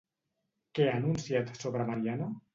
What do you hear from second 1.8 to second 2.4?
Mariano?